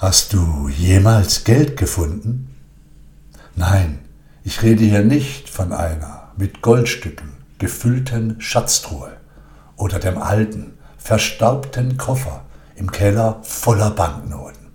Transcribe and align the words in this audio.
Hast 0.00 0.32
du 0.32 0.70
jemals 0.70 1.44
Geld 1.44 1.76
gefunden? 1.76 2.56
Nein, 3.54 3.98
ich 4.42 4.62
rede 4.62 4.82
hier 4.82 5.04
nicht 5.04 5.50
von 5.50 5.74
einer 5.74 6.32
mit 6.38 6.62
Goldstücken 6.62 7.34
gefüllten 7.58 8.40
Schatztruhe 8.40 9.12
oder 9.76 9.98
dem 9.98 10.16
alten, 10.16 10.78
verstaubten 10.96 11.98
Koffer 11.98 12.46
im 12.76 12.90
Keller 12.90 13.40
voller 13.42 13.90
Banknoten. 13.90 14.68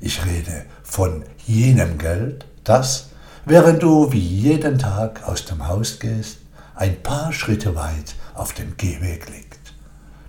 Ich 0.00 0.26
rede 0.26 0.64
von 0.82 1.22
jenem 1.46 1.96
Geld, 1.96 2.44
das, 2.64 3.10
während 3.44 3.80
du 3.84 4.10
wie 4.10 4.18
jeden 4.18 4.76
Tag 4.76 5.22
aus 5.22 5.44
dem 5.44 5.68
Haus 5.68 6.00
gehst, 6.00 6.38
ein 6.74 7.00
paar 7.04 7.32
Schritte 7.32 7.76
weit 7.76 8.16
auf 8.34 8.54
dem 8.54 8.76
Gehweg 8.76 9.28
liegt. 9.28 9.72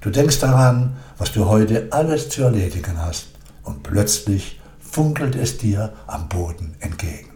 Du 0.02 0.12
denkst 0.12 0.38
daran, 0.38 0.98
was 1.18 1.32
du 1.32 1.46
heute 1.46 1.88
alles 1.90 2.30
zu 2.30 2.44
erledigen 2.44 3.02
hast, 3.02 3.30
und 3.70 3.84
plötzlich 3.84 4.60
funkelt 4.80 5.36
es 5.36 5.60
dir 5.60 5.94
am 6.08 6.28
Boden 6.28 6.74
entgegen. 6.80 7.30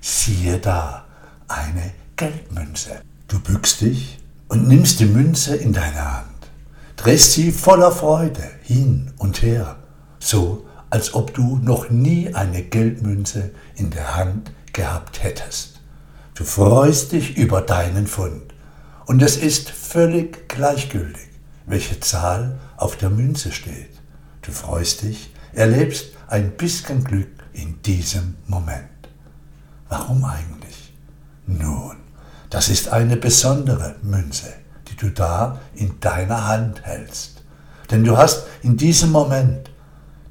Siehe 0.00 0.58
da, 0.58 1.04
eine 1.48 1.92
Geldmünze. 2.16 3.02
Du 3.26 3.40
bückst 3.40 3.80
dich 3.80 4.20
und 4.48 4.68
nimmst 4.68 5.00
die 5.00 5.06
Münze 5.06 5.56
in 5.56 5.72
deine 5.72 6.18
Hand, 6.18 6.50
drehst 6.96 7.32
sie 7.32 7.50
voller 7.50 7.90
Freude 7.90 8.48
hin 8.62 9.12
und 9.18 9.42
her, 9.42 9.76
so 10.20 10.66
als 10.88 11.14
ob 11.14 11.34
du 11.34 11.58
noch 11.58 11.90
nie 11.90 12.32
eine 12.32 12.62
Geldmünze 12.62 13.50
in 13.74 13.90
der 13.90 14.14
Hand 14.14 14.52
gehabt 14.72 15.22
hättest. 15.24 15.80
Du 16.34 16.44
freust 16.44 17.12
dich 17.12 17.36
über 17.36 17.60
deinen 17.60 18.06
Fund 18.06 18.54
und 19.06 19.20
es 19.20 19.36
ist 19.36 19.70
völlig 19.70 20.48
gleichgültig, 20.48 21.28
welche 21.66 21.98
Zahl 21.98 22.60
auf 22.76 22.96
der 22.96 23.10
Münze 23.10 23.50
steht. 23.50 23.90
Du 24.42 24.52
freust 24.52 25.02
dich, 25.02 25.32
erlebst 25.52 26.12
ein 26.28 26.52
bisschen 26.52 27.04
Glück 27.04 27.28
in 27.52 27.80
diesem 27.82 28.36
Moment. 28.46 28.88
Warum 29.88 30.24
eigentlich? 30.24 30.92
Nun, 31.46 31.96
das 32.50 32.68
ist 32.68 32.88
eine 32.88 33.16
besondere 33.16 33.96
Münze, 34.02 34.52
die 34.88 34.96
du 34.96 35.10
da 35.10 35.60
in 35.74 36.00
deiner 36.00 36.46
Hand 36.46 36.82
hältst. 36.84 37.42
Denn 37.90 38.04
du 38.04 38.16
hast 38.16 38.44
in 38.62 38.76
diesem 38.76 39.10
Moment 39.10 39.70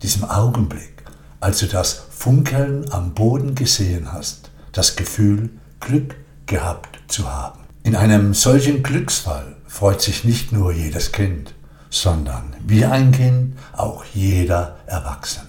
diesem 0.02 0.23
Augenblick, 0.23 1.04
als 1.40 1.60
du 1.60 1.67
das 1.67 2.04
Funkeln 2.10 2.92
am 2.92 3.14
Boden 3.14 3.56
gesehen 3.56 4.12
hast, 4.12 4.50
das 4.72 4.95
Gefühl, 4.95 5.50
Glück 5.80 6.16
gehabt 6.45 7.00
zu 7.08 7.32
haben. 7.32 7.60
In 7.84 7.95
einem 7.95 8.34
solchen 8.34 8.84
Glücksfall 8.84 9.56
freut 9.67 10.02
sich 10.02 10.23
nicht 10.23 10.52
nur 10.52 10.72
jedes 10.72 11.12
Kind, 11.12 11.54
sondern 11.92 12.56
wie 12.66 12.86
ein 12.86 13.11
Kind 13.11 13.59
auch 13.73 14.03
jeder 14.14 14.78
Erwachsene. 14.88 15.45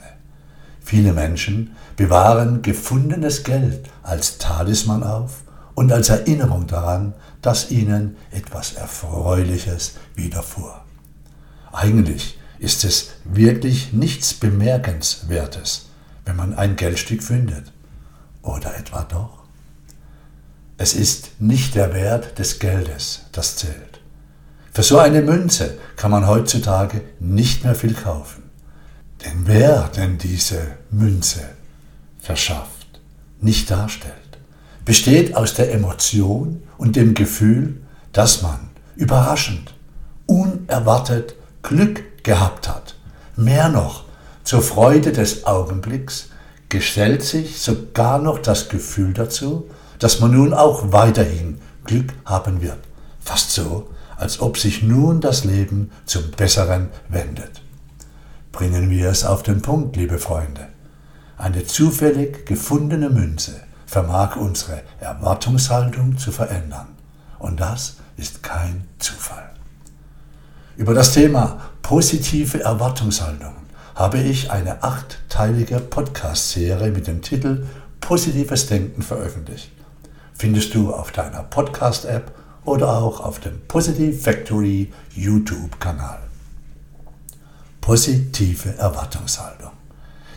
Viele 0.85 1.15
Menschen 1.15 1.75
bewahren 1.97 2.61
gefundenes 2.61 3.45
Geld 3.45 3.89
als 4.03 4.37
Talisman 4.37 5.05
auf 5.05 5.45
und 5.75 5.91
als 5.93 6.11
Erinnerung 6.11 6.67
daran, 6.67 7.15
dass 7.41 7.71
ihnen 7.71 8.17
etwas 8.31 8.75
Erfreuliches 8.75 9.95
widerfuhr. 10.15 10.83
Eigentlich 11.73 12.39
ist 12.59 12.85
es 12.85 13.13
wirklich 13.25 13.93
nichts 13.93 14.35
Bemerkenswertes, 14.35 15.87
wenn 16.25 16.37
man 16.37 16.55
ein 16.55 16.77
Geldstück 16.77 17.23
findet. 17.23 17.73
Oder 18.43 18.77
etwa 18.77 19.05
doch? 19.05 19.45
Es 20.77 20.95
ist 20.95 21.41
nicht 21.41 21.77
der 21.77 21.95
Wert 21.95 22.39
des 22.39 22.59
Geldes, 22.59 23.23
das 23.33 23.57
zählt. 23.57 24.02
Für 24.75 24.83
so 24.83 24.99
eine 24.99 25.21
Münze 25.21 25.79
kann 25.97 26.11
man 26.11 26.27
heutzutage 26.27 27.03
nicht 27.21 27.63
mehr 27.63 27.75
viel 27.75 27.93
kaufen. 27.93 28.45
Denn 29.23 29.43
wer 29.45 29.89
denn 29.89 30.17
diese 30.17 30.63
Münze 30.91 31.43
verschafft, 32.19 33.01
nicht 33.39 33.71
darstellt, 33.71 34.15
besteht 34.87 35.37
aus 35.37 35.53
der 35.53 35.75
Emotion 35.75 36.63
und 36.79 36.97
dem 36.97 37.13
Gefühl, 37.13 37.83
dass 38.13 38.41
man 38.41 38.71
überraschend, 38.97 39.75
unerwartet 40.25 41.35
Glück 41.63 42.25
gehabt 42.25 42.67
hat. 42.67 42.95
Mehr 43.37 43.69
noch, 43.69 44.05
zur 44.43 44.63
Freude 44.63 45.13
des 45.13 45.45
Augenblicks 45.45 46.31
gestellt 46.71 47.23
sich 47.23 47.61
sogar 47.61 48.19
noch 48.19 48.39
das 48.39 48.71
Gefühl 48.71 49.13
dazu, 49.13 49.69
dass 49.99 50.21
man 50.21 50.33
nun 50.33 50.55
auch 50.55 50.93
weiterhin 50.93 51.61
Glück 51.85 52.15
haben 52.25 52.63
wird. 52.63 52.79
Fast 53.21 53.51
so, 53.53 53.91
als 54.23 54.41
ob 54.41 54.57
sich 54.57 54.85
nun 54.85 55.21
das 55.21 55.45
Leben 55.45 55.91
zum 56.07 56.31
Besseren 56.31 56.91
wendet. 57.09 57.61
Bringen 58.53 58.89
wir 58.89 59.11
es 59.11 59.25
auf 59.25 59.43
den 59.43 59.63
Punkt, 59.63 59.97
liebe 59.97 60.19
Freunde. 60.19 60.69
Eine 61.37 61.67
zufällig 61.67 62.47
gefundene 62.47 63.11
Münze 63.11 63.61
vermag 63.85 64.37
unsere 64.37 64.83
Erwartungshaltung 65.01 66.19
zu 66.19 66.31
verändern. 66.31 66.87
Und 67.41 67.59
das 67.59 67.97
ist 68.17 68.45
kein 68.45 68.85
Zufall. 69.01 69.51
Über 70.77 70.95
das 70.95 71.13
Thema 71.13 71.61
positive 71.83 72.63
Erwartungshaltungen 72.63 73.67
habe 73.97 74.19
ich 74.19 74.53
eine 74.53 74.85
achtteilige 74.85 75.81
Podcast-Serie 75.81 76.93
mit 76.93 77.09
dem 77.09 77.23
Titel 77.23 77.67
Positives 78.01 78.69
Denken 78.69 79.03
veröffentlicht. 79.03 79.73
Findest 80.33 80.75
du 80.75 80.95
auf 80.95 81.11
deiner 81.11 81.43
Podcast-App 81.43 82.33
oder 82.65 82.99
auch 82.99 83.21
auf 83.21 83.41
dem 83.41 83.61
Positive 83.69 84.17
Factory 84.17 84.93
YouTube-Kanal. 85.15 86.21
Positive 87.81 88.77
Erwartungshaltung. 88.77 89.73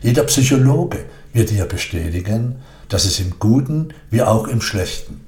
Jeder 0.01 0.23
Psychologe 0.23 1.05
wird 1.33 1.51
dir 1.51 1.65
bestätigen, 1.65 2.57
dass 2.89 3.05
es 3.05 3.19
im 3.19 3.39
Guten 3.39 3.89
wie 4.09 4.21
auch 4.21 4.47
im 4.47 4.61
Schlechten. 4.61 5.21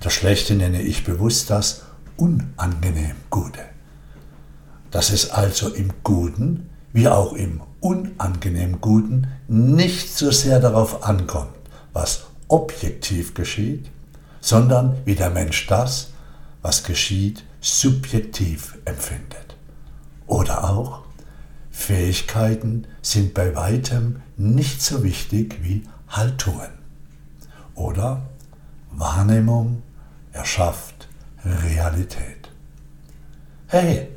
Das 0.00 0.12
Schlechte 0.12 0.54
nenne 0.54 0.82
ich 0.82 1.04
bewusst 1.04 1.50
das 1.50 1.82
unangenehm 2.16 3.16
Gute 3.30 3.60
dass 4.90 5.10
es 5.10 5.30
also 5.30 5.68
im 5.68 5.90
Guten 6.02 6.70
wie 6.92 7.08
auch 7.08 7.34
im 7.34 7.60
unangenehm 7.80 8.80
Guten 8.80 9.28
nicht 9.46 10.16
so 10.16 10.30
sehr 10.30 10.60
darauf 10.60 11.04
ankommt, 11.04 11.52
was 11.92 12.24
objektiv 12.48 13.34
geschieht, 13.34 13.90
sondern 14.40 14.96
wie 15.04 15.14
der 15.14 15.30
Mensch 15.30 15.66
das, 15.66 16.10
was 16.62 16.84
geschieht, 16.84 17.44
subjektiv 17.60 18.78
empfindet. 18.84 19.56
Oder 20.26 20.64
auch, 20.70 21.02
Fähigkeiten 21.70 22.86
sind 23.02 23.34
bei 23.34 23.54
weitem 23.54 24.22
nicht 24.36 24.82
so 24.82 25.02
wichtig 25.02 25.58
wie 25.62 25.84
Haltungen. 26.08 26.70
Oder 27.74 28.22
Wahrnehmung 28.90 29.82
erschafft 30.32 31.08
Realität. 31.44 32.50
Hey, 33.68 34.08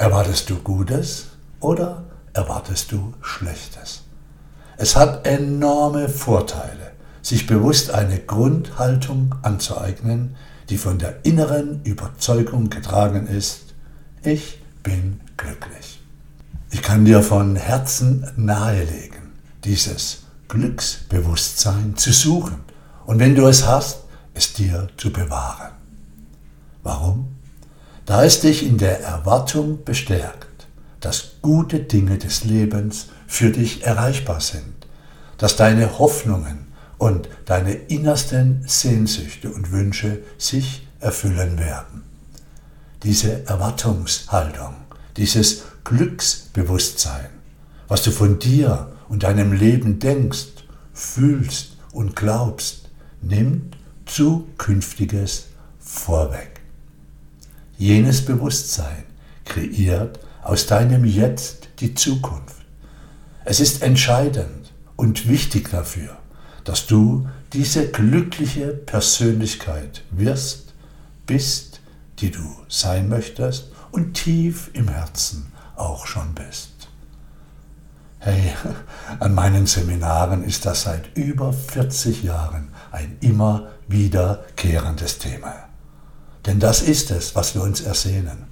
Erwartest 0.00 0.48
du 0.48 0.56
Gutes 0.56 1.26
oder 1.60 2.04
erwartest 2.32 2.90
du 2.90 3.12
Schlechtes? 3.20 4.04
Es 4.78 4.96
hat 4.96 5.26
enorme 5.26 6.08
Vorteile, 6.08 6.92
sich 7.22 7.46
bewusst 7.46 7.90
eine 7.90 8.18
Grundhaltung 8.18 9.34
anzueignen, 9.42 10.36
die 10.68 10.78
von 10.78 10.98
der 10.98 11.24
inneren 11.24 11.82
Überzeugung 11.84 12.70
getragen 12.70 13.26
ist, 13.26 13.74
ich 14.22 14.62
bin 14.82 15.20
glücklich. 15.36 16.00
Ich 16.70 16.82
kann 16.82 17.04
dir 17.04 17.22
von 17.22 17.56
Herzen 17.56 18.26
nahelegen, 18.36 19.32
dieses 19.64 20.24
Glücksbewusstsein 20.48 21.96
zu 21.96 22.12
suchen 22.12 22.60
und 23.06 23.18
wenn 23.18 23.34
du 23.34 23.46
es 23.46 23.66
hast, 23.66 24.04
es 24.34 24.52
dir 24.52 24.88
zu 24.96 25.12
bewahren. 25.12 25.72
Warum? 26.82 27.40
da 28.10 28.24
es 28.24 28.40
dich 28.40 28.66
in 28.66 28.76
der 28.76 29.04
Erwartung 29.04 29.84
bestärkt, 29.84 30.66
dass 30.98 31.36
gute 31.42 31.78
Dinge 31.78 32.18
des 32.18 32.42
Lebens 32.42 33.06
für 33.28 33.50
dich 33.50 33.84
erreichbar 33.84 34.40
sind, 34.40 34.88
dass 35.38 35.54
deine 35.54 36.00
Hoffnungen 36.00 36.66
und 37.00 37.30
deine 37.46 37.72
innersten 37.72 38.62
Sehnsüchte 38.66 39.50
und 39.50 39.72
Wünsche 39.72 40.18
sich 40.36 40.86
erfüllen 41.00 41.58
werden. 41.58 42.02
Diese 43.02 43.46
Erwartungshaltung, 43.46 44.74
dieses 45.16 45.62
Glücksbewusstsein, 45.84 47.30
was 47.88 48.02
du 48.02 48.10
von 48.10 48.38
dir 48.38 48.92
und 49.08 49.22
deinem 49.22 49.54
Leben 49.54 49.98
denkst, 49.98 50.66
fühlst 50.92 51.78
und 51.92 52.16
glaubst, 52.16 52.90
nimmt 53.22 53.78
zukünftiges 54.04 55.46
vorweg. 55.78 56.60
Jenes 57.78 58.26
Bewusstsein 58.26 59.04
kreiert 59.46 60.20
aus 60.42 60.66
deinem 60.66 61.06
Jetzt 61.06 61.70
die 61.78 61.94
Zukunft. 61.94 62.56
Es 63.46 63.58
ist 63.58 63.82
entscheidend 63.82 64.70
und 64.96 65.28
wichtig 65.28 65.70
dafür, 65.70 66.19
dass 66.64 66.86
du 66.86 67.28
diese 67.52 67.88
glückliche 67.88 68.68
Persönlichkeit 68.68 70.02
wirst, 70.10 70.74
bist, 71.26 71.80
die 72.18 72.30
du 72.30 72.56
sein 72.68 73.08
möchtest 73.08 73.70
und 73.90 74.14
tief 74.14 74.70
im 74.72 74.88
Herzen 74.88 75.52
auch 75.76 76.06
schon 76.06 76.34
bist. 76.34 76.70
Hey, 78.18 78.52
an 79.18 79.34
meinen 79.34 79.66
Seminaren 79.66 80.44
ist 80.44 80.66
das 80.66 80.82
seit 80.82 81.16
über 81.16 81.52
40 81.52 82.22
Jahren 82.22 82.68
ein 82.92 83.16
immer 83.20 83.68
wiederkehrendes 83.88 85.18
Thema. 85.18 85.54
Denn 86.46 86.60
das 86.60 86.82
ist 86.82 87.10
es, 87.10 87.34
was 87.34 87.54
wir 87.54 87.62
uns 87.62 87.80
ersehnen. 87.80 88.46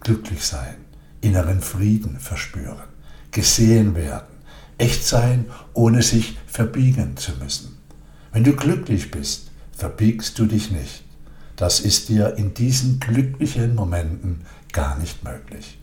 Glücklich 0.00 0.44
sein, 0.44 0.76
inneren 1.20 1.60
Frieden 1.60 2.18
verspüren, 2.18 2.88
gesehen 3.30 3.94
werden, 3.94 4.31
echt 4.82 5.06
sein, 5.06 5.46
ohne 5.74 6.02
sich 6.02 6.36
verbiegen 6.46 7.16
zu 7.16 7.32
müssen. 7.36 7.78
Wenn 8.32 8.42
du 8.42 8.54
glücklich 8.54 9.12
bist, 9.12 9.50
verbiegst 9.72 10.38
du 10.38 10.46
dich 10.46 10.72
nicht. 10.72 11.04
Das 11.54 11.78
ist 11.78 12.08
dir 12.08 12.36
in 12.36 12.52
diesen 12.52 12.98
glücklichen 12.98 13.76
Momenten 13.76 14.44
gar 14.72 14.98
nicht 14.98 15.22
möglich 15.22 15.78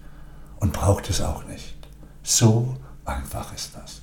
und 0.60 0.74
braucht 0.74 1.10
es 1.10 1.22
auch 1.22 1.46
nicht. 1.46 1.76
So 2.24 2.76
einfach 3.06 3.54
ist 3.56 3.72
das. 3.76 4.02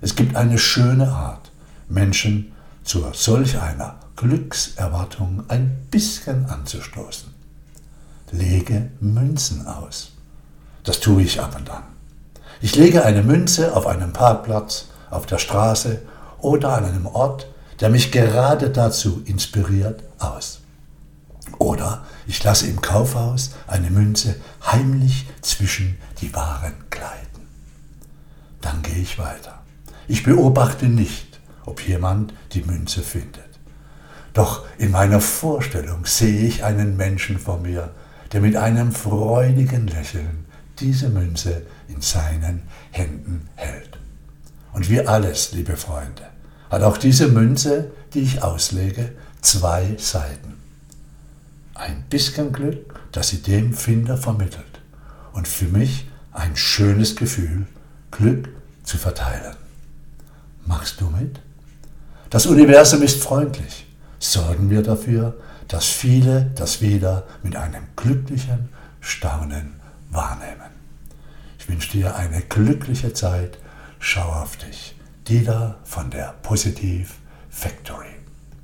Es 0.00 0.16
gibt 0.16 0.34
eine 0.34 0.58
schöne 0.58 1.12
Art, 1.12 1.52
Menschen 1.88 2.52
zu 2.82 3.06
solch 3.12 3.60
einer 3.60 4.00
Glückserwartung 4.16 5.44
ein 5.48 5.86
bisschen 5.90 6.46
anzustoßen. 6.46 7.32
Lege 8.32 8.90
Münzen 8.98 9.66
aus. 9.66 10.12
Das 10.82 10.98
tue 10.98 11.22
ich 11.22 11.40
ab 11.40 11.54
und 11.54 11.70
an. 11.70 11.84
Ich 12.62 12.74
lege 12.76 13.04
eine 13.04 13.22
Münze 13.22 13.76
auf 13.76 13.86
einem 13.86 14.14
Parkplatz, 14.14 14.86
auf 15.10 15.26
der 15.26 15.38
Straße 15.38 16.00
oder 16.38 16.74
an 16.76 16.86
einem 16.86 17.06
Ort, 17.06 17.48
der 17.80 17.90
mich 17.90 18.12
gerade 18.12 18.70
dazu 18.70 19.22
inspiriert, 19.26 20.02
aus. 20.18 20.60
Oder 21.58 22.04
ich 22.26 22.42
lasse 22.42 22.68
im 22.68 22.80
Kaufhaus 22.80 23.50
eine 23.66 23.90
Münze 23.90 24.36
heimlich 24.64 25.26
zwischen 25.42 25.98
die 26.20 26.34
Waren 26.34 26.74
gleiten 26.88 27.32
dann 28.62 28.82
gehe 28.82 29.02
ich 29.02 29.18
weiter. 29.18 29.60
Ich 30.08 30.22
beobachte 30.22 30.86
nicht, 30.86 31.40
ob 31.66 31.86
jemand 31.86 32.32
die 32.52 32.62
Münze 32.62 33.02
findet. 33.02 33.42
Doch 34.32 34.64
in 34.78 34.90
meiner 34.90 35.20
Vorstellung 35.20 36.06
sehe 36.06 36.46
ich 36.46 36.64
einen 36.64 36.96
Menschen 36.96 37.38
vor 37.38 37.58
mir, 37.58 37.90
der 38.32 38.40
mit 38.40 38.56
einem 38.56 38.92
freudigen 38.92 39.86
Lächeln 39.86 40.46
diese 40.82 41.08
Münze 41.08 41.62
in 41.88 42.00
seinen 42.00 42.62
Händen 42.90 43.48
hält. 43.54 43.98
Und 44.72 44.90
wie 44.90 45.00
alles, 45.00 45.52
liebe 45.52 45.76
Freunde, 45.76 46.24
hat 46.70 46.82
auch 46.82 46.98
diese 46.98 47.28
Münze, 47.28 47.90
die 48.14 48.20
ich 48.20 48.42
auslege, 48.42 49.12
zwei 49.40 49.96
Seiten. 49.98 50.54
Ein 51.74 52.04
bisschen 52.10 52.52
Glück, 52.52 52.98
das 53.12 53.28
sie 53.28 53.42
dem 53.42 53.74
Finder 53.74 54.16
vermittelt. 54.16 54.80
Und 55.32 55.46
für 55.46 55.66
mich 55.66 56.08
ein 56.32 56.56
schönes 56.56 57.16
Gefühl, 57.16 57.66
Glück 58.10 58.48
zu 58.82 58.98
verteilen. 58.98 59.54
Machst 60.66 61.00
du 61.00 61.10
mit? 61.10 61.40
Das 62.30 62.46
Universum 62.46 63.02
ist 63.02 63.22
freundlich. 63.22 63.86
Sorgen 64.18 64.70
wir 64.70 64.82
dafür, 64.82 65.36
dass 65.68 65.86
viele 65.86 66.50
das 66.54 66.80
wieder 66.80 67.24
mit 67.42 67.56
einem 67.56 67.84
glücklichen 67.96 68.68
Staunen 69.00 69.81
wahrnehmen. 70.12 70.70
Ich 71.58 71.68
wünsche 71.68 71.92
dir 71.92 72.16
eine 72.16 72.42
glückliche 72.42 73.12
Zeit. 73.12 73.58
Schau 73.98 74.28
auf 74.28 74.56
dich. 74.56 74.94
Dieter 75.28 75.78
von 75.84 76.10
der 76.10 76.34
Positiv 76.42 77.18
Factory. 77.50 78.21